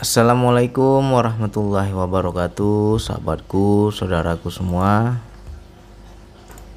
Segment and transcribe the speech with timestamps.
[0.00, 5.20] Assalamualaikum warahmatullahi wabarakatuh Sahabatku, saudaraku semua.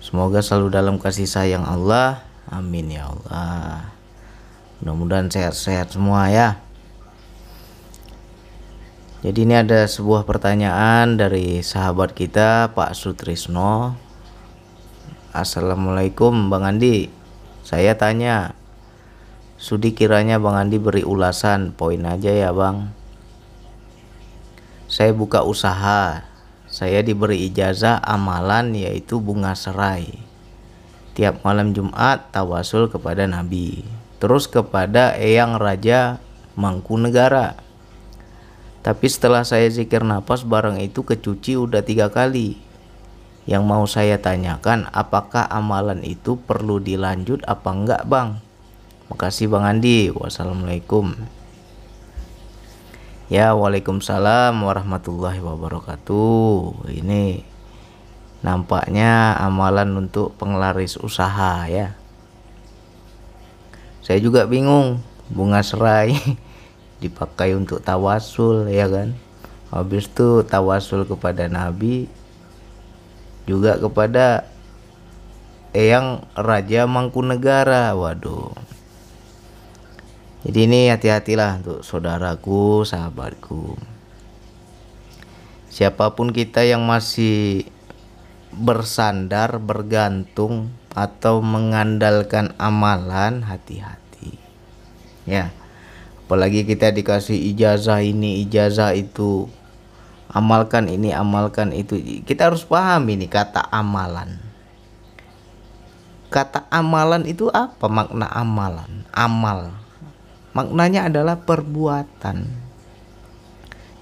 [0.04, 2.20] Semoga selalu dalam kasih sayang Allah.
[2.52, 3.96] Amin ya Allah.
[4.84, 6.60] Mudah-mudahan sehat-sehat semua ya.
[9.24, 13.96] Jadi ini ada sebuah pertanyaan dari sahabat kita Pak Sutrisno.
[15.32, 17.08] Assalamualaikum Bang Andi.
[17.64, 18.52] Saya tanya
[19.56, 22.92] Sudi kiranya Bang Andi beri ulasan Poin aja ya Bang
[24.88, 26.28] saya buka usaha.
[26.68, 30.10] Saya diberi ijazah amalan yaitu bunga serai.
[31.14, 33.86] Tiap malam Jumat tawasul kepada Nabi.
[34.18, 36.18] Terus kepada Eyang Raja
[36.58, 37.62] Mangkunegara.
[38.82, 42.58] Tapi setelah saya zikir nafas barang itu kecuci udah tiga kali.
[43.46, 48.40] Yang mau saya tanyakan apakah amalan itu perlu dilanjut apa enggak bang?
[49.12, 50.10] Makasih Bang Andi.
[50.10, 51.43] Wassalamualaikum.
[53.34, 56.86] Ya, Waalaikumsalam warahmatullahi wabarakatuh.
[56.86, 57.42] Ini
[58.46, 61.98] nampaknya amalan untuk penglaris usaha ya.
[64.06, 65.02] Saya juga bingung,
[65.34, 66.14] bunga serai
[67.02, 69.18] dipakai untuk tawasul ya kan.
[69.74, 72.06] Habis itu tawasul kepada Nabi
[73.50, 74.46] juga kepada
[75.74, 77.98] Eyang Raja Mangkunegara.
[77.98, 78.54] Waduh,
[80.44, 83.80] jadi ini hati-hatilah untuk saudaraku, sahabatku.
[85.72, 87.64] Siapa pun kita yang masih
[88.52, 94.36] bersandar, bergantung atau mengandalkan amalan, hati-hati.
[95.24, 95.56] Ya.
[96.28, 99.48] Apalagi kita dikasih ijazah ini, ijazah itu.
[100.28, 101.96] Amalkan ini, amalkan itu.
[102.28, 104.44] Kita harus paham ini kata amalan.
[106.28, 109.08] Kata amalan itu apa makna amalan?
[109.14, 109.83] Amal
[110.54, 112.48] maknanya adalah perbuatan.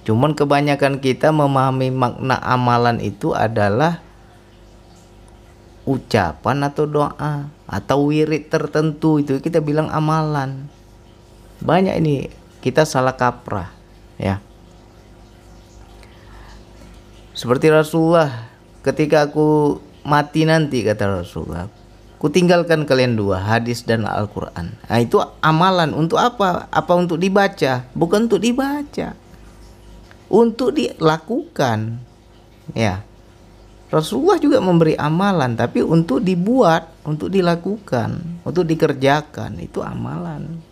[0.02, 4.02] Cuman kebanyakan kita memahami makna amalan itu adalah
[5.82, 10.70] ucapan atau doa atau wirid tertentu itu kita bilang amalan.
[11.62, 12.26] Banyak ini
[12.62, 13.70] kita salah kaprah
[14.18, 14.42] ya.
[17.34, 18.50] Seperti Rasulullah
[18.82, 21.70] ketika aku mati nanti kata Rasulullah
[22.22, 24.78] Kutinggalkan kalian dua, hadis dan Al-Quran.
[24.86, 26.70] Nah itu amalan untuk apa?
[26.70, 27.82] Apa untuk dibaca?
[27.98, 29.18] Bukan untuk dibaca.
[30.30, 31.98] Untuk dilakukan.
[32.78, 33.02] Ya.
[33.90, 39.58] Rasulullah juga memberi amalan, tapi untuk dibuat, untuk dilakukan, untuk dikerjakan.
[39.58, 40.62] Itu amalan.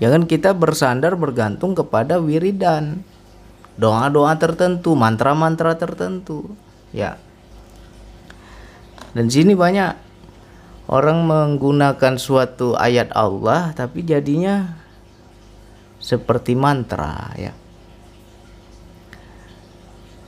[0.00, 3.04] Jangan kita bersandar bergantung kepada wiridan.
[3.76, 6.48] Doa-doa tertentu, mantra-mantra tertentu.
[6.96, 7.20] Ya.
[9.12, 10.03] Dan sini banyak
[10.88, 14.76] orang menggunakan suatu ayat Allah tapi jadinya
[16.04, 17.52] seperti mantra ya.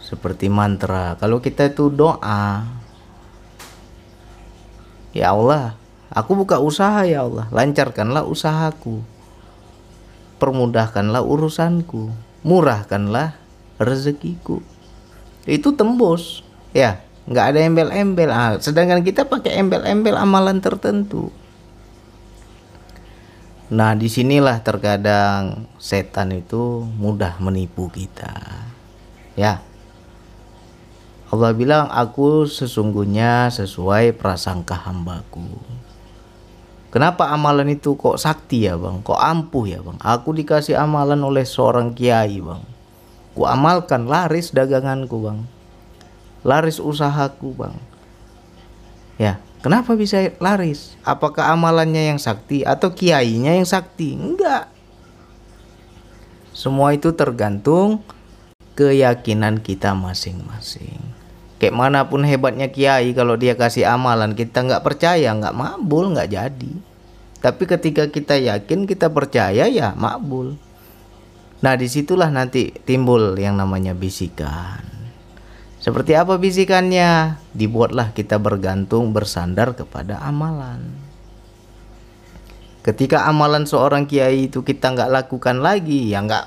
[0.00, 1.18] Seperti mantra.
[1.18, 2.62] Kalau kita itu doa
[5.10, 5.74] ya Allah
[6.12, 7.50] aku buka usaha ya Allah.
[7.52, 9.04] Lancarkanlah usahaku.
[10.40, 12.12] Permudahkanlah urusanku.
[12.46, 13.36] Murahkanlah
[13.76, 14.62] rezekiku.
[15.44, 16.42] Itu tembus
[16.72, 21.34] ya nggak ada embel-embel ah, sedangkan kita pakai embel-embel amalan tertentu
[23.66, 28.62] nah di sinilah terkadang setan itu mudah menipu kita
[29.34, 29.59] ya
[31.26, 35.50] Allah bilang aku sesungguhnya sesuai prasangka hambaku
[36.86, 39.04] Kenapa amalan itu kok sakti ya bang?
[39.04, 40.00] Kok ampuh ya bang?
[40.00, 42.65] Aku dikasih amalan oleh seorang kiai bang.
[43.36, 45.44] Ku amalkan laris daganganku bang
[46.46, 47.74] laris usahaku bang.
[49.18, 50.94] Ya kenapa bisa laris?
[51.02, 54.14] Apakah amalannya yang sakti atau kiainya yang sakti?
[54.14, 54.70] Enggak.
[56.54, 58.06] Semua itu tergantung
[58.78, 61.02] keyakinan kita masing-masing.
[61.58, 66.30] Kayak mana pun hebatnya kiai kalau dia kasih amalan kita nggak percaya nggak makbul nggak
[66.30, 66.72] jadi.
[67.42, 70.54] Tapi ketika kita yakin kita percaya ya makbul
[71.66, 74.85] nah di situlah nanti timbul yang namanya bisikan
[75.86, 77.38] seperti apa bisikannya?
[77.54, 80.83] Dibuatlah kita bergantung bersandar kepada amalan.
[82.83, 86.47] Ketika amalan seorang kiai itu kita nggak lakukan lagi, ya nggak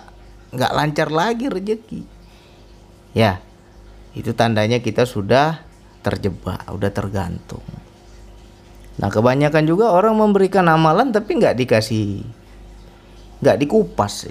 [0.59, 2.03] nggak lancar lagi rezeki.
[3.15, 3.39] Ya,
[4.11, 5.63] itu tandanya kita sudah
[6.03, 7.63] terjebak, udah tergantung.
[8.99, 12.27] Nah kebanyakan juga orang memberikan amalan tapi nggak dikasih,
[13.39, 14.27] nggak dikupas,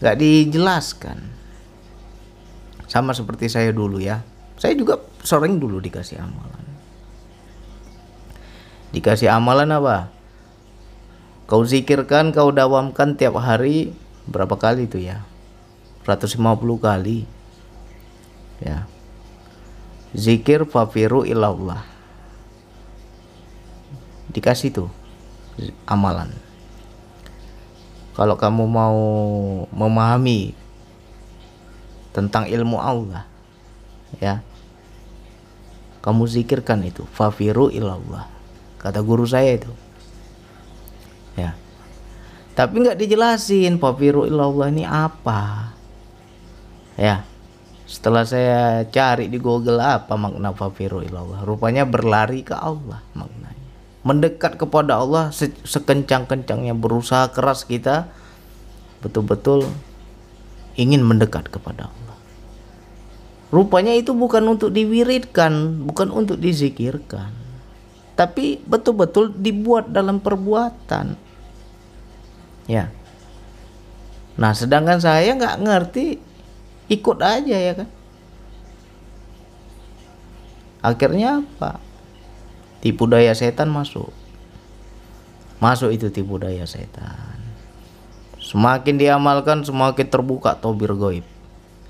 [0.00, 1.35] nggak dijelaskan
[2.86, 4.22] sama seperti saya dulu ya.
[4.56, 6.64] Saya juga sering dulu dikasih amalan.
[8.94, 10.08] Dikasih amalan apa?
[11.46, 13.92] Kau zikirkan kau dawamkan tiap hari
[14.26, 15.22] berapa kali itu ya?
[16.08, 16.40] 150
[16.80, 17.28] kali.
[18.62, 18.88] Ya.
[20.16, 21.84] Zikir fafiru ilallah.
[24.32, 24.90] Dikasih tuh
[25.84, 26.32] amalan.
[28.16, 29.00] Kalau kamu mau
[29.76, 30.56] memahami
[32.16, 33.28] tentang ilmu Allah.
[34.16, 34.40] Ya.
[36.00, 38.24] Kamu zikirkan itu fafiru ilallah
[38.80, 39.68] kata guru saya itu.
[41.36, 41.52] Ya.
[42.56, 45.74] Tapi nggak dijelasin fafiru ilallah ini apa?
[46.96, 47.28] Ya.
[47.86, 53.66] Setelah saya cari di Google apa makna fafiru ilallah rupanya berlari ke Allah maknanya.
[54.06, 55.34] Mendekat kepada Allah
[55.66, 58.06] sekencang-kencangnya berusaha keras kita
[59.02, 59.66] betul-betul
[60.78, 62.05] ingin mendekat kepada Allah
[63.54, 67.30] rupanya itu bukan untuk diwiridkan bukan untuk dizikirkan.
[68.16, 71.20] Tapi betul-betul dibuat dalam perbuatan.
[72.66, 72.88] Ya.
[74.40, 76.16] Nah sedangkan saya nggak ngerti
[76.90, 77.88] ikut aja ya kan.
[80.80, 81.78] Akhirnya apa?
[82.80, 84.10] Tipu daya setan masuk.
[85.60, 87.36] Masuk itu tipu daya setan.
[88.40, 91.26] Semakin diamalkan semakin terbuka tobir goib.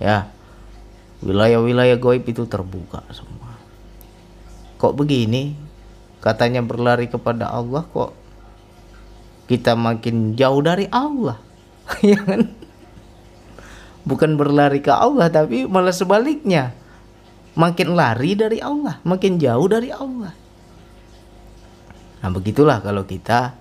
[0.00, 0.35] Ya
[1.24, 3.56] wilayah-wilayah goib itu terbuka semua.
[4.76, 5.56] Kok begini?
[6.20, 8.12] Katanya berlari kepada Allah kok
[9.46, 11.38] kita makin jauh dari Allah?
[12.02, 12.50] Ya kan?
[14.06, 16.74] Bukan berlari ke Allah tapi malah sebaliknya.
[17.56, 20.34] Makin lari dari Allah makin jauh dari Allah.
[22.20, 23.56] Nah begitulah kalau kita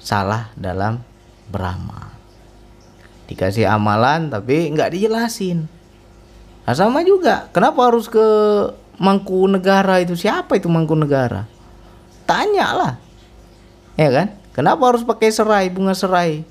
[0.00, 1.04] salah dalam
[1.50, 2.16] beramal.
[3.28, 5.75] Dikasih amalan tapi nggak dijelasin
[6.66, 7.46] nah sama juga.
[7.54, 8.26] Kenapa harus ke
[8.98, 10.18] mangku negara itu?
[10.18, 11.46] Siapa itu mangku negara
[12.26, 12.94] tanya lah
[13.96, 14.28] ya kan?
[14.52, 16.42] Kenapa harus pakai serai bunga serai?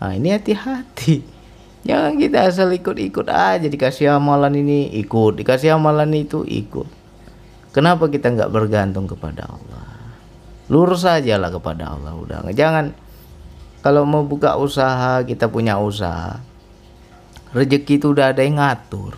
[0.00, 1.20] Nah ini hati-hati.
[1.88, 3.66] Jangan kita asal ikut-ikut aja.
[3.68, 6.88] Dikasih amalan ini ikut, dikasih amalan itu ikut.
[7.74, 9.84] Kenapa kita nggak bergantung kepada Allah?
[10.72, 12.16] Lurus aja lah kepada Allah.
[12.16, 12.40] Udah.
[12.52, 12.96] Jangan.
[13.84, 16.40] Kalau mau buka usaha kita punya usaha
[17.54, 19.16] rezeki itu udah ada yang ngatur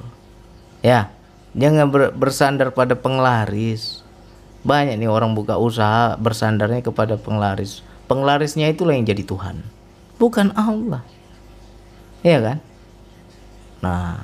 [0.85, 1.11] ya
[1.57, 4.05] jangan bersandar pada penglaris
[4.63, 9.65] banyak nih orang buka usaha bersandarnya kepada penglaris penglarisnya itulah yang jadi Tuhan
[10.21, 11.03] bukan Allah
[12.27, 12.59] Iya kan?
[13.87, 14.19] Nah,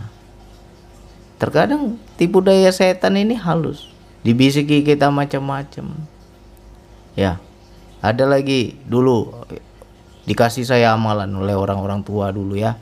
[1.38, 3.86] terkadang tipu daya setan ini halus,
[4.26, 5.86] dibisiki kita macam-macam.
[7.14, 7.38] Ya,
[8.02, 9.30] ada lagi dulu
[10.26, 12.74] dikasih saya amalan oleh orang-orang tua dulu ya.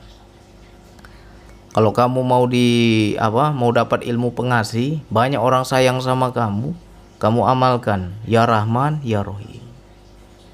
[1.71, 2.67] Kalau kamu mau di
[3.15, 6.75] apa, mau dapat ilmu pengasih, banyak orang sayang sama kamu,
[7.15, 9.63] kamu amalkan ya Rahman ya Rohim.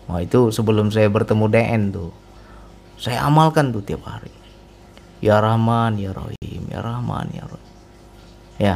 [0.06, 2.14] Wah itu sebelum saya bertemu DN tuh,
[3.02, 4.30] saya amalkan tuh tiap hari.
[5.18, 7.74] Ya Rahman, Ya Rahim, Ya Rahman, Ya Rahim.
[8.62, 8.76] Ya.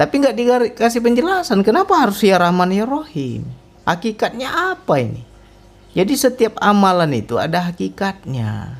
[0.00, 3.44] Tapi nggak dikasih penjelasan kenapa harus Ya Rahman, Ya Rahim.
[3.84, 5.28] Hakikatnya apa ini?
[5.92, 8.79] Jadi setiap amalan itu ada hakikatnya.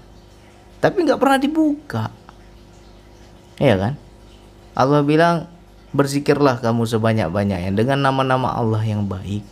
[0.81, 2.05] Tapi nggak pernah dibuka.
[3.61, 3.94] Ya kan?
[4.73, 5.44] Allah bilang
[5.93, 9.44] berzikirlah kamu sebanyak-banyaknya dengan nama-nama Allah yang baik.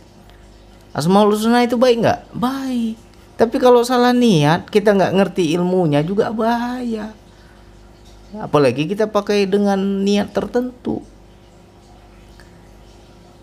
[0.89, 2.19] Asmaul Husna itu baik nggak?
[2.33, 2.97] Baik.
[3.37, 7.13] Tapi kalau salah niat, kita nggak ngerti ilmunya juga bahaya.
[8.35, 11.01] Apalagi kita pakai dengan niat tertentu.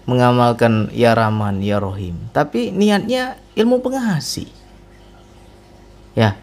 [0.06, 2.30] Mengamalkan ya Rahman, ya Rohim.
[2.30, 4.46] Tapi niatnya ilmu pengasih.
[6.14, 6.38] Ya.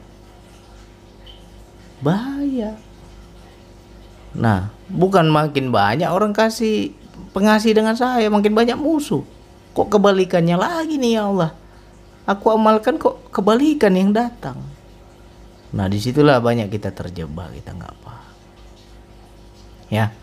[2.04, 2.76] Bahaya.
[4.36, 6.92] Nah, bukan makin banyak orang kasih
[7.32, 9.24] pengasih dengan saya, makin banyak musuh.
[9.72, 11.64] Kok kebalikannya lagi nih ya Allah?
[12.24, 14.56] aku amalkan kok kebalikan yang datang
[15.74, 18.34] nah di situlah banyak kita terjebak kita nggak paham
[19.92, 20.14] ya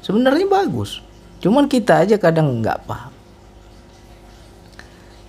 [0.00, 1.04] sebenarnya bagus
[1.42, 3.12] cuman kita aja kadang nggak paham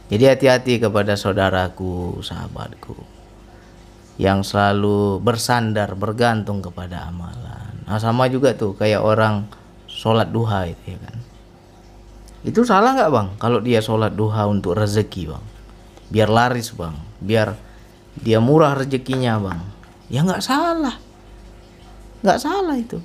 [0.07, 2.93] jadi hati-hati kepada saudaraku sahabatku
[4.15, 7.83] yang selalu bersandar bergantung kepada amalan.
[7.83, 9.43] Nah sama juga tuh kayak orang
[9.91, 11.17] sholat duha itu ya kan.
[12.45, 13.27] Itu salah nggak bang?
[13.41, 15.45] Kalau dia sholat duha untuk rezeki bang.
[16.07, 16.95] Biar laris bang.
[17.19, 17.59] Biar
[18.15, 19.61] dia murah rezekinya bang.
[20.07, 20.95] Ya nggak salah.
[22.23, 22.99] Nggak salah itu.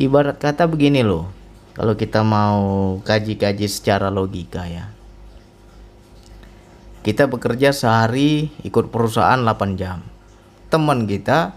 [0.00, 1.39] Ibarat kata begini loh
[1.80, 4.92] kalau kita mau kaji-kaji secara logika ya.
[7.00, 10.04] Kita bekerja sehari ikut perusahaan 8 jam.
[10.68, 11.56] Teman kita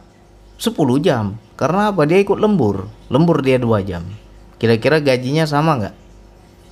[0.55, 1.35] 10 jam.
[1.59, 2.07] Karena apa?
[2.07, 2.87] Dia ikut lembur.
[3.11, 4.07] Lembur dia dua jam.
[4.63, 5.95] Kira-kira gajinya sama nggak?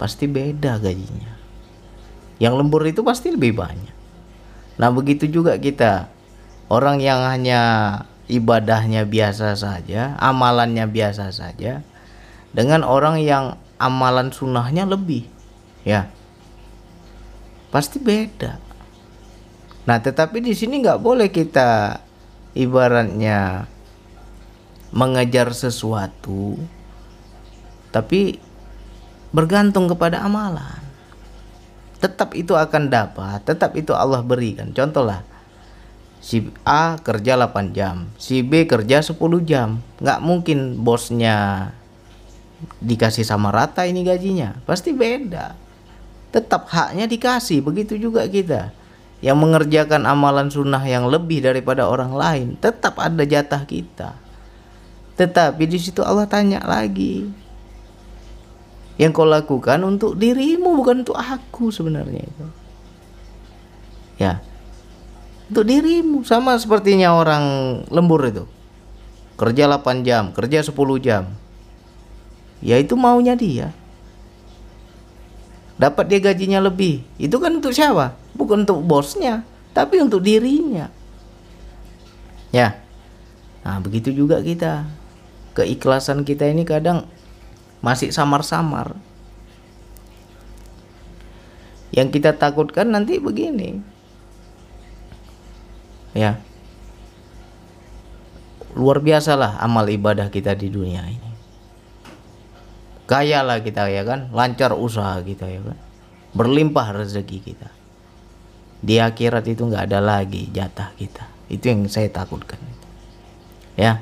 [0.02, 1.36] pasti beda gajinya.
[2.42, 3.94] Yang lembur itu pasti lebih banyak.
[4.82, 6.10] Nah begitu juga kita.
[6.74, 7.62] Orang yang hanya
[8.26, 11.84] ibadahnya biasa saja amalannya biasa saja
[12.52, 15.26] dengan orang yang amalan sunnahnya lebih.
[15.88, 16.12] Ya.
[17.72, 18.60] Pasti beda.
[19.88, 21.98] Nah tetapi di sini nggak boleh kita
[22.54, 23.66] ibaratnya
[24.92, 26.60] mengejar sesuatu
[27.90, 28.38] tapi
[29.32, 30.84] bergantung kepada amalan.
[31.98, 34.70] Tetap itu akan dapat tetap itu Allah berikan.
[34.76, 35.26] Contohlah
[36.22, 39.18] si A kerja 8 jam si B kerja 10
[39.48, 39.82] jam.
[39.98, 41.72] Nggak mungkin bosnya
[42.82, 44.58] dikasih sama rata ini gajinya.
[44.66, 45.54] Pasti beda.
[46.32, 48.72] Tetap haknya dikasih begitu juga kita.
[49.22, 54.18] Yang mengerjakan amalan sunnah yang lebih daripada orang lain tetap ada jatah kita.
[55.20, 57.30] Tetapi di situ Allah tanya lagi.
[58.98, 62.46] Yang kau lakukan untuk dirimu bukan untuk aku sebenarnya itu.
[64.18, 64.42] Ya.
[65.52, 67.44] Untuk dirimu sama sepertinya orang
[67.94, 68.46] lembur itu.
[69.38, 71.34] Kerja 8 jam kerja 10 jam
[72.62, 73.74] ya itu maunya dia.
[75.82, 77.02] Dapat dia gajinya lebih.
[77.18, 78.14] Itu kan untuk siapa?
[78.38, 79.42] Bukan untuk bosnya
[79.74, 80.94] tapi untuk dirinya.
[82.54, 82.78] Ya.
[83.66, 84.86] Nah begitu juga kita.
[85.58, 87.10] Keikhlasan kita ini kadang
[87.82, 88.94] masih samar-samar.
[91.92, 93.82] Yang kita takutkan nanti begini.
[96.14, 96.40] Ya.
[98.78, 101.31] Luar biasa lah amal ibadah kita di dunia ini
[103.12, 104.32] kaya lah kita ya kan?
[104.32, 105.76] Lancar usaha kita ya kan?
[106.32, 107.68] Berlimpah rezeki kita.
[108.80, 111.28] Di akhirat itu nggak ada lagi jatah kita.
[111.52, 112.56] Itu yang saya takutkan.
[113.76, 114.00] Ya.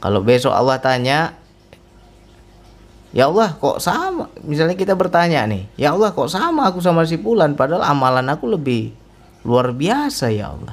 [0.00, 1.36] Kalau besok Allah tanya
[3.12, 4.32] Ya Allah kok sama?
[4.46, 8.48] Misalnya kita bertanya nih Ya Allah kok sama aku sama si Pulan Padahal amalan aku
[8.48, 8.94] lebih
[9.44, 10.72] luar biasa ya Allah.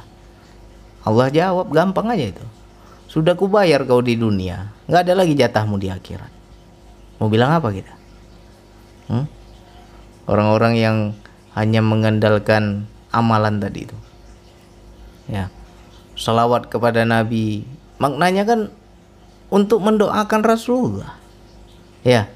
[1.04, 2.46] Allah jawab gampang aja itu.
[3.12, 4.72] Sudah kubayar kau di dunia.
[4.88, 6.37] Nggak ada lagi jatahmu di akhirat
[7.18, 7.94] Mau bilang apa kita?
[9.10, 9.26] Hmm?
[10.30, 10.98] Orang-orang yang
[11.58, 13.98] hanya mengandalkan amalan tadi itu.
[15.26, 15.50] Ya.
[16.14, 17.66] Salawat kepada Nabi.
[17.98, 18.60] Maknanya kan
[19.50, 21.18] untuk mendoakan Rasulullah.
[22.06, 22.30] Ya.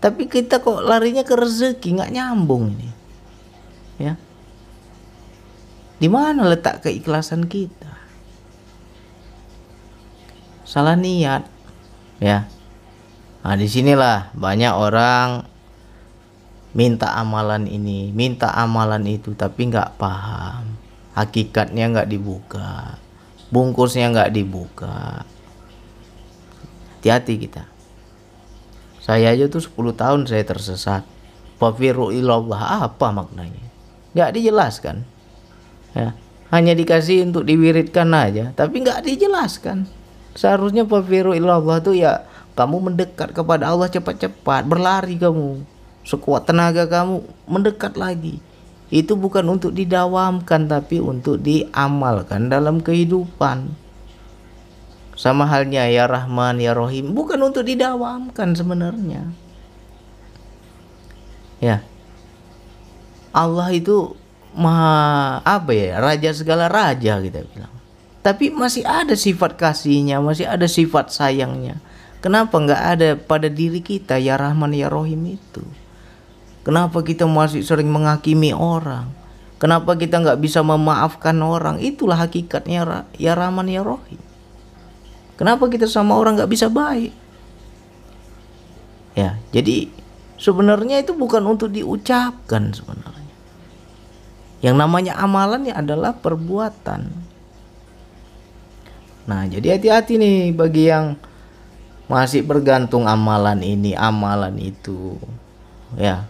[0.00, 2.88] Tapi kita kok larinya ke rezeki nggak nyambung ini.
[4.00, 4.14] Ya.
[6.00, 7.92] Di mana letak keikhlasan kita?
[10.64, 11.44] Salah niat.
[12.20, 12.48] Ya
[13.40, 15.48] Nah, di sinilah banyak orang
[16.76, 20.76] minta amalan ini, minta amalan itu, tapi nggak paham.
[21.16, 23.00] Hakikatnya nggak dibuka,
[23.48, 25.24] bungkusnya nggak dibuka.
[27.00, 27.64] Hati-hati kita.
[29.00, 31.02] Saya aja tuh 10 tahun saya tersesat.
[31.56, 33.64] Fafiru ilallah apa maknanya?
[34.12, 34.96] Nggak dijelaskan.
[35.96, 36.14] Ya,
[36.54, 39.88] hanya dikasih untuk diwiridkan aja, tapi nggak dijelaskan.
[40.38, 45.62] Seharusnya fafiru ilallah tuh ya kamu mendekat kepada Allah cepat-cepat, berlari kamu.
[46.02, 48.40] Sekuat tenaga kamu mendekat lagi.
[48.90, 53.70] Itu bukan untuk didawamkan tapi untuk diamalkan dalam kehidupan.
[55.14, 59.30] Sama halnya ya Rahman ya Rohim bukan untuk didawamkan sebenarnya.
[61.60, 61.84] Ya.
[63.30, 64.18] Allah itu
[64.50, 67.70] maha apa ya raja segala raja kita bilang
[68.20, 71.78] tapi masih ada sifat kasihnya masih ada sifat sayangnya
[72.20, 75.64] Kenapa nggak ada pada diri kita ya Rahman ya Rohim itu?
[76.60, 79.08] Kenapa kita masih sering menghakimi orang?
[79.56, 81.80] Kenapa kita nggak bisa memaafkan orang?
[81.80, 84.20] Itulah hakikatnya ya Rahman ya Rohim.
[85.40, 87.16] Kenapa kita sama orang nggak bisa baik?
[89.16, 89.88] Ya, jadi
[90.36, 93.32] sebenarnya itu bukan untuk diucapkan sebenarnya.
[94.60, 97.08] Yang namanya amalan ya adalah perbuatan.
[99.24, 101.16] Nah, jadi hati-hati nih bagi yang
[102.10, 105.14] masih bergantung amalan ini amalan itu.
[105.94, 106.26] Ya.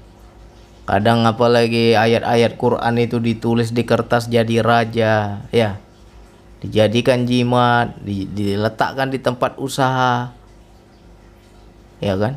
[0.85, 5.81] Kadang apalagi ayat-ayat Quran itu ditulis di kertas jadi raja ya.
[6.61, 10.37] Dijadikan jimat di, diletakkan di tempat usaha.
[12.05, 12.37] Ya kan?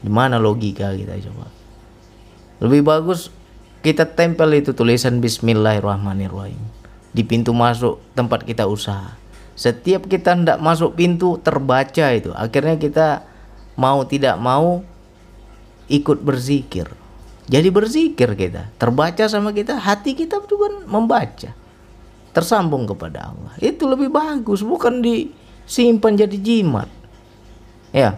[0.00, 1.52] Gimana logika kita coba?
[2.64, 3.28] Lebih bagus
[3.84, 6.60] kita tempel itu tulisan Bismillahirrahmanirrahim.
[7.12, 9.19] Di pintu masuk tempat kita usaha
[9.60, 12.32] setiap kita hendak masuk pintu terbaca itu.
[12.32, 13.28] Akhirnya kita
[13.76, 14.80] mau tidak mau
[15.84, 16.88] ikut berzikir.
[17.44, 18.72] Jadi berzikir kita.
[18.80, 21.52] Terbaca sama kita hati kita juga membaca.
[22.32, 23.52] Tersambung kepada Allah.
[23.60, 26.88] Itu lebih bagus bukan disimpan jadi jimat.
[27.92, 28.16] Ya.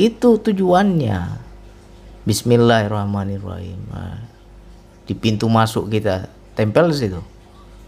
[0.00, 1.36] Itu tujuannya.
[2.24, 3.80] Bismillahirrahmanirrahim.
[3.92, 4.24] Nah,
[5.04, 7.20] di pintu masuk kita tempel situ.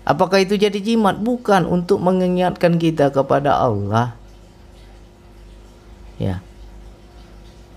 [0.02, 1.18] Apakah itu jadi jimat?
[1.22, 4.18] Bukan untuk mengingatkan kita kepada Allah.
[6.18, 6.42] Ya.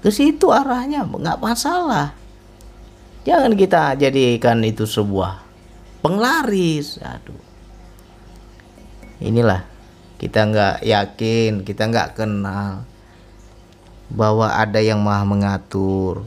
[0.02, 2.18] Ke situ arahnya nggak masalah.
[3.26, 5.42] Jangan kita jadikan itu sebuah
[6.02, 7.02] penglaris.
[7.02, 7.42] Aduh.
[9.22, 9.66] Inilah
[10.18, 12.86] kita nggak yakin, kita nggak kenal
[14.10, 16.26] bahwa ada yang maha mengatur,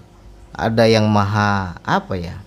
[0.55, 2.43] ada yang maha apa ya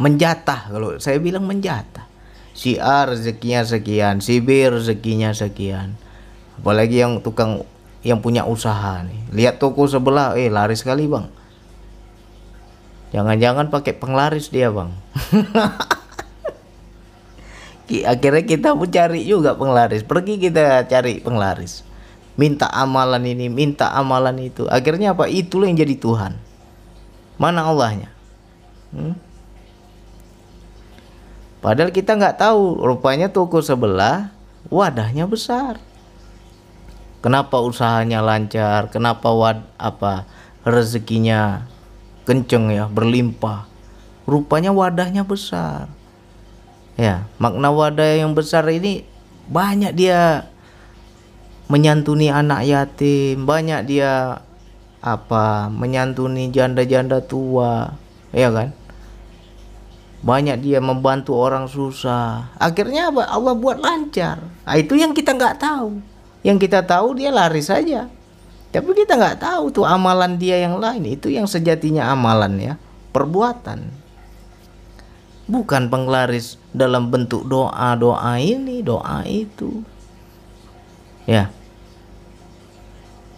[0.00, 2.13] menjatah kalau saya bilang menjatah
[2.54, 5.98] si A rezekinya sekian si B rezekinya sekian.
[6.56, 7.66] Apalagi yang tukang
[8.06, 9.20] yang punya usaha nih.
[9.34, 11.26] Lihat toko sebelah eh laris sekali bang.
[13.10, 14.94] Jangan-jangan pakai penglaris dia bang.
[17.84, 20.06] Akhirnya kita mencari juga penglaris.
[20.06, 21.84] Pergi kita cari penglaris.
[22.34, 24.66] Minta amalan ini minta amalan itu.
[24.66, 25.30] Akhirnya apa?
[25.30, 26.32] Itulah yang jadi Tuhan.
[27.38, 28.10] Mana Allahnya?
[28.90, 29.14] Hmm?
[31.64, 34.28] Padahal kita nggak tahu, rupanya toko sebelah
[34.68, 35.80] wadahnya besar.
[37.24, 38.92] Kenapa usahanya lancar?
[38.92, 40.28] Kenapa wad apa
[40.60, 41.64] rezekinya
[42.28, 43.64] kenceng ya, berlimpah?
[44.28, 45.88] Rupanya wadahnya besar.
[47.00, 49.08] Ya, makna wadah yang besar ini
[49.48, 50.52] banyak dia
[51.72, 54.44] menyantuni anak yatim, banyak dia
[55.04, 57.92] apa menyantuni janda-janda tua
[58.32, 58.72] ya kan
[60.24, 62.48] banyak dia membantu orang susah.
[62.56, 63.28] Akhirnya apa?
[63.28, 64.40] Allah buat lancar.
[64.64, 66.00] Nah, itu yang kita nggak tahu.
[66.40, 68.08] Yang kita tahu dia lari saja.
[68.72, 71.04] Tapi kita nggak tahu tuh amalan dia yang lain.
[71.04, 72.74] Itu yang sejatinya amalan ya.
[73.12, 73.84] Perbuatan.
[75.44, 79.84] Bukan penglaris dalam bentuk doa doa ini doa itu.
[81.28, 81.52] Ya.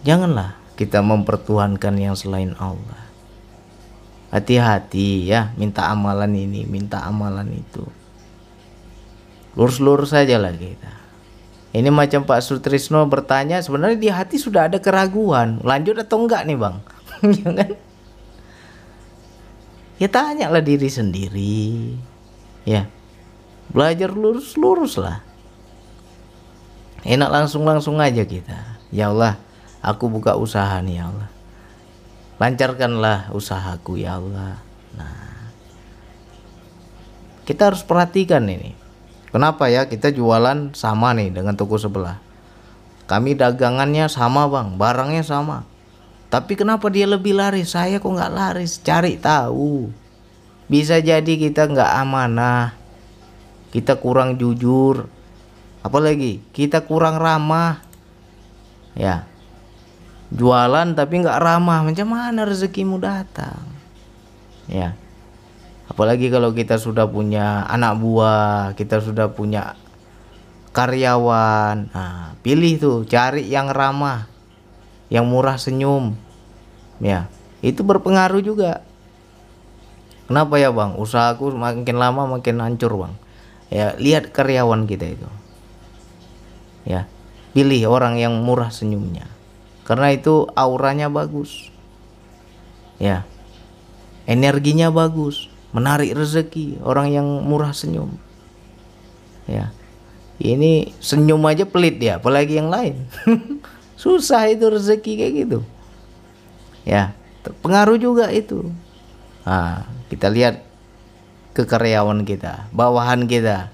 [0.07, 3.06] Janganlah kita mempertuhankan yang selain Allah.
[4.27, 7.83] Hati-hati ya, minta amalan ini, minta amalan itu.
[9.55, 10.93] Lurus-lurus saja lah kita.
[11.71, 16.57] Ini macam Pak Sutrisno bertanya, sebenarnya di hati sudah ada keraguan, lanjut atau enggak nih
[16.57, 16.75] bang?
[17.43, 17.71] Jangan.
[19.97, 21.97] Ya tanyalah diri sendiri.
[22.69, 22.85] Ya,
[23.73, 25.25] belajar lurus-lurus lah.
[27.01, 28.77] Enak langsung-langsung aja kita.
[28.93, 29.41] Ya Allah,
[29.87, 31.29] Aku buka usaha nih ya Allah.
[32.37, 34.61] Lancarkanlah usahaku ya Allah.
[34.93, 35.49] Nah,
[37.49, 38.77] kita harus perhatikan ini.
[39.33, 42.21] Kenapa ya kita jualan sama nih dengan toko sebelah?
[43.07, 45.63] Kami dagangannya sama bang, barangnya sama.
[46.27, 47.71] Tapi kenapa dia lebih laris?
[47.71, 48.83] Saya kok nggak laris?
[48.83, 49.87] Cari tahu.
[50.67, 52.75] Bisa jadi kita nggak amanah,
[53.71, 55.07] kita kurang jujur,
[55.79, 57.79] apalagi kita kurang ramah.
[58.91, 59.23] Ya,
[60.31, 61.83] jualan tapi nggak ramah.
[61.87, 63.63] Macam mana rezekimu datang?
[64.67, 64.95] Ya.
[65.87, 69.79] Apalagi kalau kita sudah punya anak buah kita sudah punya
[70.75, 71.89] karyawan.
[71.95, 74.27] Nah pilih tuh cari yang ramah
[75.07, 76.19] yang murah senyum.
[76.99, 77.31] Ya
[77.63, 78.83] itu berpengaruh juga.
[80.27, 80.99] Kenapa ya bang?
[80.99, 83.13] Usahaku makin lama makin hancur bang.
[83.71, 85.29] Ya lihat karyawan kita itu.
[86.83, 87.07] Ya
[87.55, 89.36] pilih orang yang murah senyumnya
[89.87, 91.71] karena itu auranya bagus.
[92.99, 93.23] Ya.
[94.27, 95.47] Energinya bagus.
[95.71, 98.19] Menarik rezeki orang yang murah senyum.
[99.47, 99.71] Ya.
[100.43, 103.07] Ini senyum aja pelit ya apalagi yang lain.
[104.01, 105.59] Susah itu rezeki kayak gitu.
[106.83, 107.15] Ya.
[107.47, 108.67] Terpengaruh juga itu.
[109.47, 110.67] Nah, kita lihat
[111.55, 113.71] ke karyawan kita bawahan kita.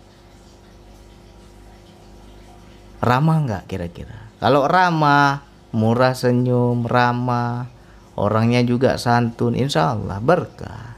[3.01, 4.29] Ramah nggak kira-kira?
[4.37, 7.67] Kalau ramah murah senyum, ramah,
[8.13, 10.95] orangnya juga santun, insya Allah berkah.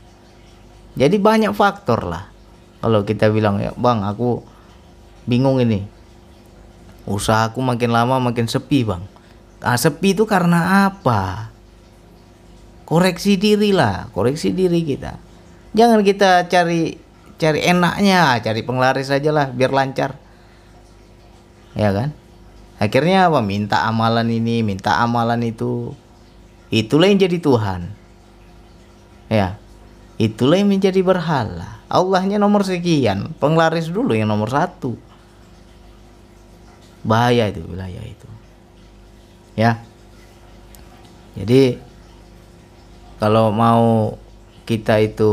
[1.00, 2.28] Jadi banyak faktor lah.
[2.84, 4.44] Kalau kita bilang ya, bang, aku
[5.26, 5.88] bingung ini,
[7.08, 9.02] usahaku makin lama makin sepi bang.
[9.64, 11.50] Ah, sepi itu karena apa?
[12.86, 15.18] Koreksi diri lah, koreksi diri kita.
[15.74, 17.02] Jangan kita cari
[17.42, 20.16] cari enaknya, cari penglaris aja lah biar lancar.
[21.74, 22.14] Ya kan?
[22.76, 23.40] Akhirnya apa?
[23.40, 25.96] Minta amalan ini, minta amalan itu.
[26.68, 27.82] Itulah yang jadi Tuhan.
[29.32, 29.56] Ya.
[30.16, 31.80] Itulah yang menjadi berhala.
[31.88, 34.98] Allahnya nomor sekian, penglaris dulu yang nomor satu.
[37.06, 38.30] Bahaya itu wilayah itu.
[39.56, 39.80] Ya.
[41.36, 41.80] Jadi
[43.22, 44.16] kalau mau
[44.66, 45.32] kita itu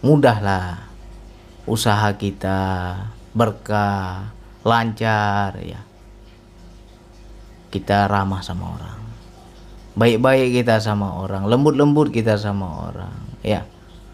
[0.00, 0.86] mudahlah
[1.66, 2.58] usaha kita
[3.34, 4.35] berkah
[4.66, 5.78] lancar ya.
[7.70, 8.98] Kita ramah sama orang.
[9.94, 11.46] Baik-baik kita sama orang.
[11.46, 13.14] Lembut-lembut kita sama orang
[13.46, 13.62] ya.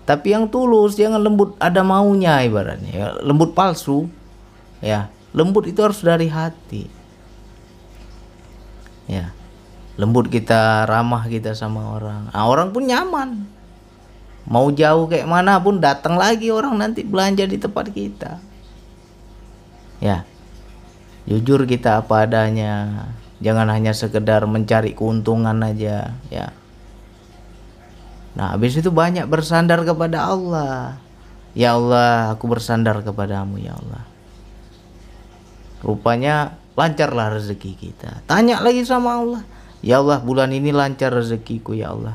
[0.05, 3.09] Tapi yang tulus jangan lembut ada maunya ibaratnya ya.
[3.25, 4.13] lembut palsu
[4.85, 5.09] ya.
[5.33, 6.85] Lembut itu harus dari hati
[9.09, 9.33] ya.
[9.97, 12.29] Lembut kita ramah kita sama orang.
[12.29, 13.49] Nah, orang pun nyaman.
[14.45, 18.53] Mau jauh kayak mana pun datang lagi orang nanti belanja di tempat kita
[20.03, 20.27] ya
[21.27, 23.07] jujur kita apa adanya.
[23.43, 26.55] Jangan hanya sekedar mencari keuntungan aja ya.
[28.39, 31.03] Nah habis itu banyak bersandar kepada Allah.
[31.53, 34.07] Ya Allah aku bersandar kepadamu ya Allah.
[35.83, 38.23] Rupanya lancarlah rezeki kita.
[38.31, 39.43] Tanya lagi sama Allah.
[39.83, 42.15] Ya Allah bulan ini lancar rezekiku ya Allah.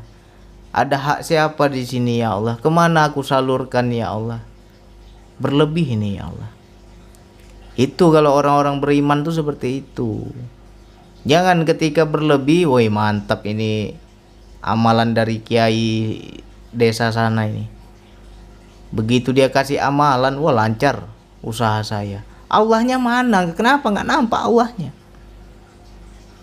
[0.72, 2.56] Ada hak siapa di sini ya Allah?
[2.56, 4.40] Ke mana aku salurkan ya Allah?
[5.44, 6.57] Berlebih ini ya Allah
[7.78, 10.26] itu kalau orang-orang beriman tuh seperti itu.
[11.30, 13.94] Jangan ketika berlebih, woi mantap ini
[14.66, 16.18] amalan dari kiai
[16.74, 17.70] desa sana ini.
[18.90, 21.06] Begitu dia kasih amalan, wah lancar
[21.46, 22.26] usaha saya.
[22.50, 23.46] Allahnya mana?
[23.54, 24.92] Kenapa nggak nampak Allahnya?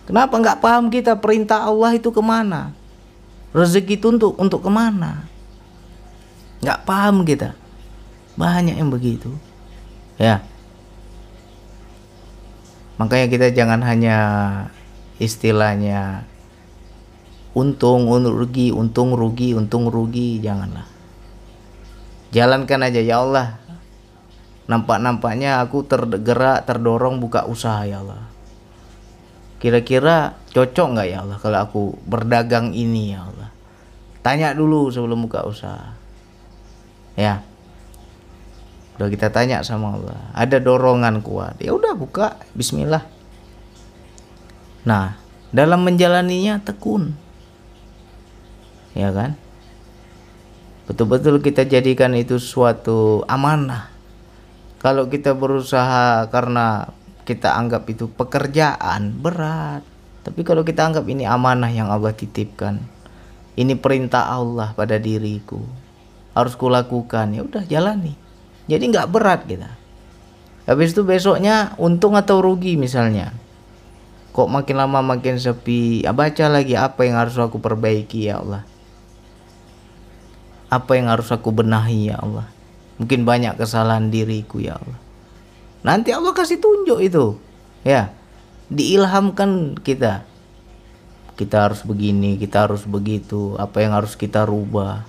[0.07, 2.71] Kenapa nggak paham kita perintah Allah itu ke mana?
[3.51, 5.27] Rezeki itu untuk untuk ke mana?
[6.63, 7.57] Nggak paham kita.
[8.39, 9.33] Banyak yang begitu.
[10.15, 10.45] Ya.
[12.95, 14.17] Makanya kita jangan hanya
[15.19, 16.23] istilahnya
[17.55, 20.87] untung, rugi, untung rugi, untung rugi, janganlah.
[22.35, 23.59] Jalankan aja ya Allah.
[24.67, 28.27] Nampak-nampaknya aku tergerak, terdorong buka usaha ya Allah.
[29.61, 33.49] Kira-kira cocok nggak ya Allah kalau aku berdagang ini ya Allah.
[34.19, 35.95] Tanya dulu sebelum buka usaha.
[37.15, 37.45] Ya.
[38.95, 41.59] Udah kita tanya sama Allah, ada dorongan kuat.
[41.59, 43.03] Ya udah buka, bismillah.
[44.87, 45.19] Nah,
[45.51, 47.11] dalam menjalaninya tekun.
[48.95, 49.35] Ya kan?
[50.87, 53.91] Betul-betul kita jadikan itu suatu amanah.
[54.79, 56.87] Kalau kita berusaha karena
[57.27, 59.83] kita anggap itu pekerjaan berat.
[60.23, 62.79] Tapi kalau kita anggap ini amanah yang Allah titipkan.
[63.59, 65.59] Ini perintah Allah pada diriku.
[66.31, 67.35] Harus kulakukan.
[67.35, 68.24] Ya udah jalani
[68.65, 69.69] jadi nggak berat kita.
[70.65, 73.29] Habis itu besoknya untung atau rugi misalnya.
[74.33, 76.01] Kok makin lama makin sepi?
[76.01, 78.65] Ya baca lagi apa yang harus aku perbaiki ya Allah.
[80.73, 82.49] Apa yang harus aku benahi ya Allah.
[82.97, 84.97] Mungkin banyak kesalahan diriku ya Allah.
[85.85, 87.37] Nanti Allah kasih tunjuk itu.
[87.85, 88.09] Ya
[88.73, 90.25] diilhamkan kita.
[91.37, 93.53] Kita harus begini kita harus begitu.
[93.61, 95.05] Apa yang harus kita rubah?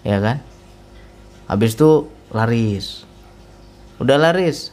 [0.00, 0.47] Ya kan
[1.48, 3.08] habis itu laris.
[3.98, 4.70] Udah laris.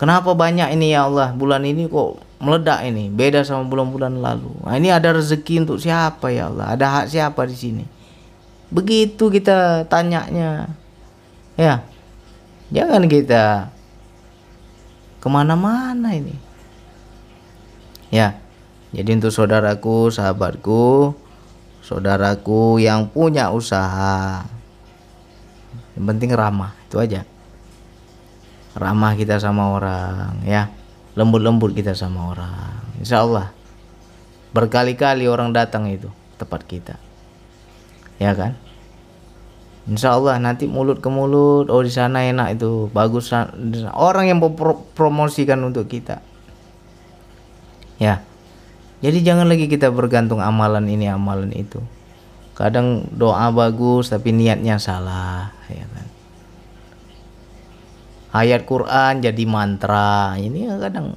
[0.00, 1.36] Kenapa banyak ini ya Allah?
[1.36, 3.12] Bulan ini kok meledak ini?
[3.12, 4.48] Beda sama bulan-bulan lalu.
[4.64, 6.72] Nah, ini ada rezeki untuk siapa ya Allah?
[6.72, 7.84] Ada hak siapa di sini?
[8.72, 10.72] Begitu kita tanyanya.
[11.60, 11.84] Ya.
[12.72, 13.68] Jangan kita
[15.20, 16.32] ke mana-mana ini.
[18.08, 18.40] Ya.
[18.90, 21.14] Jadi untuk saudaraku sahabatku
[21.84, 24.42] saudaraku yang punya usaha
[26.00, 27.28] yang penting ramah itu aja.
[28.72, 30.72] Ramah kita sama orang ya.
[31.12, 32.80] Lembut-lembut kita sama orang.
[32.96, 33.52] Insya Allah
[34.56, 36.08] berkali-kali orang datang itu
[36.40, 36.96] tempat kita.
[38.16, 38.56] Ya kan?
[39.84, 43.28] Insya Allah nanti mulut ke mulut oh di sana enak itu bagus.
[43.92, 44.40] Orang yang
[44.96, 46.24] promosikan untuk kita.
[48.00, 48.24] Ya.
[49.04, 51.84] Jadi jangan lagi kita bergantung amalan ini amalan itu
[52.60, 56.06] kadang doa bagus tapi niatnya salah ya kan.
[58.30, 61.16] Ayat Quran jadi mantra ini kadang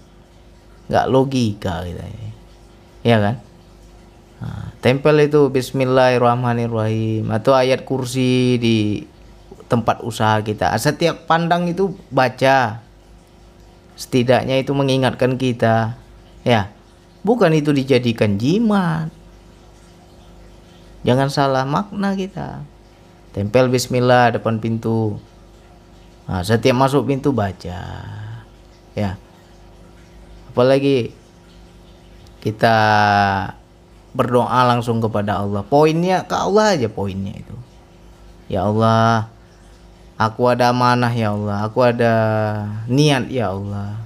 [0.87, 2.01] nggak logika gitu
[3.03, 3.35] ya, kan.
[4.43, 9.07] Nah, tempel itu Bismillahirrahmanirrahim atau ayat kursi di
[9.71, 10.75] tempat usaha kita.
[10.75, 12.83] Setiap pandang itu baca.
[13.93, 15.95] Setidaknya itu mengingatkan kita
[16.41, 16.73] ya.
[17.23, 19.13] Bukan itu dijadikan jimat
[21.03, 22.63] Jangan salah makna kita.
[23.35, 25.19] Tempel bismillah depan pintu.
[26.27, 27.79] Nah, setiap masuk pintu baca.
[28.95, 29.19] Ya.
[30.53, 31.11] Apalagi
[32.39, 32.77] kita
[34.13, 35.65] berdoa langsung kepada Allah.
[35.65, 37.55] Poinnya ke Allah aja poinnya itu.
[38.47, 39.27] Ya Allah,
[40.15, 42.13] aku ada amanah ya Allah, aku ada
[42.85, 43.97] niat ya Allah.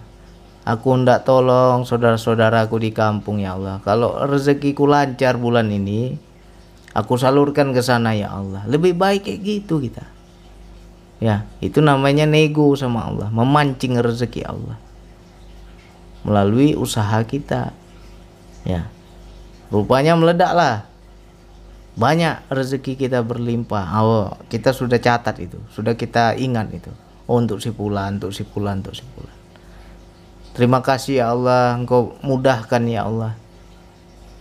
[0.68, 3.80] Aku ndak tolong saudara-saudaraku di kampung ya Allah.
[3.84, 6.20] Kalau rezekiku lancar bulan ini,
[6.98, 8.66] Aku salurkan ke sana ya Allah.
[8.66, 10.02] Lebih baik kayak gitu kita.
[11.22, 14.78] Ya, itu namanya nego sama Allah, memancing rezeki Allah.
[16.26, 17.74] Melalui usaha kita.
[18.66, 18.90] Ya.
[19.70, 20.90] rupanya meledaklah.
[21.98, 23.86] Banyak rezeki kita berlimpah.
[24.02, 25.58] Oh kita sudah catat itu.
[25.74, 26.92] Sudah kita ingat itu.
[27.30, 29.38] Oh untuk si pulan untuk si pulan untuk si pulan
[30.58, 31.78] terima kasih ya Allah.
[31.78, 33.38] Engkau mudahkan ya Allah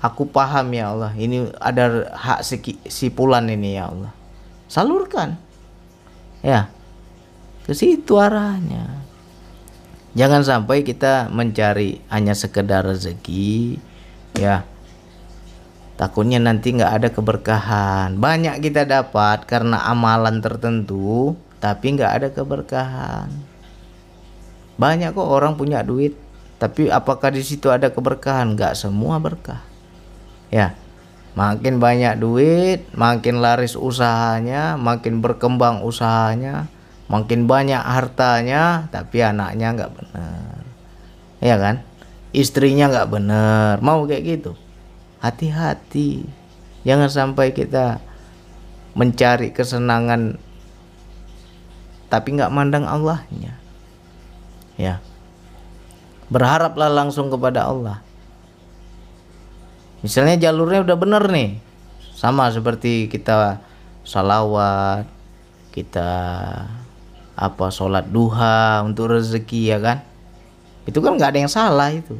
[0.06, 1.12] aku paham ya Allah.
[1.12, 2.46] Ini ada hak
[2.86, 4.12] si, pulan ini ya Allah.
[4.70, 5.34] Salurkan.
[6.40, 6.70] Ya.
[7.66, 9.02] Ke situ arahnya.
[10.16, 13.76] Jangan sampai kita mencari hanya sekedar rezeki
[14.38, 14.64] ya.
[15.98, 18.16] Takutnya nanti nggak ada keberkahan.
[18.16, 23.28] Banyak kita dapat karena amalan tertentu tapi nggak ada keberkahan.
[24.78, 26.16] Banyak kok orang punya duit
[26.56, 28.56] tapi apakah di situ ada keberkahan?
[28.56, 29.65] Nggak semua berkah
[30.50, 30.74] ya.
[31.36, 36.64] Makin banyak duit makin laris usahanya makin berkembang usahanya
[37.12, 40.60] makin banyak hartanya tapi anaknya nggak benar.
[41.44, 41.84] Ya kan?
[42.32, 43.84] Istrinya nggak benar.
[43.84, 44.56] Mau kayak gitu?
[45.20, 46.24] Hati-hati.
[46.88, 48.00] Jangan sampai kita
[48.96, 50.40] mencari kesenangan
[52.08, 53.60] tapi nggak mandang Allahnya.
[54.80, 55.04] Ya.
[56.32, 58.05] Berharaplah langsung kepada Allah
[60.06, 61.58] misalnya jalurnya udah bener nih
[62.14, 63.58] sama seperti kita
[64.06, 65.10] salawat
[65.74, 66.10] kita
[67.36, 69.98] apa sholat duha untuk rezeki ya kan
[70.86, 72.14] itu kan nggak ada yang salah itu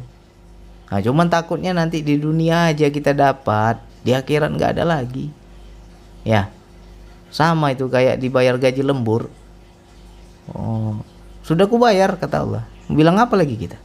[0.87, 5.35] Nah, cuman takutnya nanti di dunia aja kita dapat, di akhirat nggak ada lagi.
[6.23, 6.51] Ya,
[7.31, 9.27] sama itu kayak dibayar gaji lembur.
[10.55, 11.03] Oh,
[11.43, 12.65] sudah kubayar kata Allah.
[12.87, 13.79] Bilang apa lagi kita?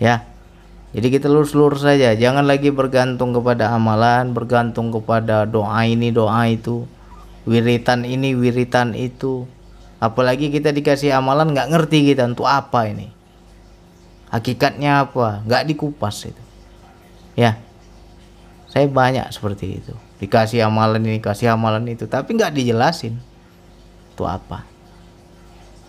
[0.00, 0.24] Ya,
[0.92, 6.84] jadi kita lurus-lurus saja, jangan lagi bergantung kepada amalan, bergantung kepada doa ini, doa itu,
[7.48, 9.48] wiritan ini, wiritan itu.
[10.04, 13.08] Apalagi kita dikasih amalan nggak ngerti kita untuk apa ini.
[14.28, 15.40] Hakikatnya apa?
[15.48, 16.42] Nggak dikupas itu.
[17.40, 17.56] Ya.
[18.68, 19.96] Saya banyak seperti itu.
[20.20, 22.04] Dikasih amalan ini kasih amalan itu.
[22.04, 23.16] Tapi nggak dijelasin.
[24.12, 24.68] Itu apa?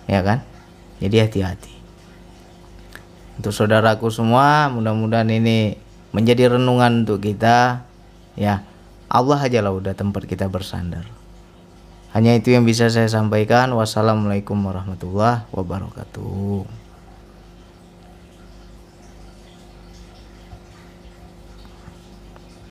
[0.07, 0.47] Ya kan?
[1.03, 1.72] Jadi hati-hati
[3.37, 5.77] untuk saudaraku semua mudah-mudahan ini
[6.13, 7.85] menjadi renungan untuk kita.
[8.37, 8.65] Ya
[9.09, 11.05] Allah aja lah udah tempat kita bersandar.
[12.13, 13.73] Hanya itu yang bisa saya sampaikan.
[13.73, 16.82] Wassalamualaikum warahmatullahi wabarakatuh